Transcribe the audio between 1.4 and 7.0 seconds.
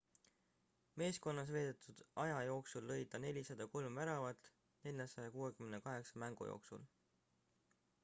veedetud aja jooksul lõi ta 403 väravat 468 mängu jooksul